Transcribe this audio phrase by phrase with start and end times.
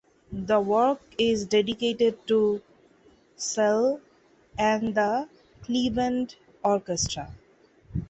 [0.31, 2.63] The work is dedicated to
[3.37, 4.01] Szell
[4.57, 5.29] and the
[5.61, 7.31] Cleveland Orchestra.